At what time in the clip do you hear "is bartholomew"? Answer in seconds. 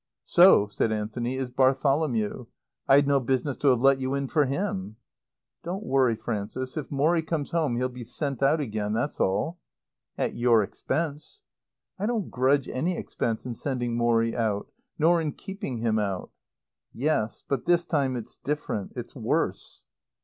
1.35-2.47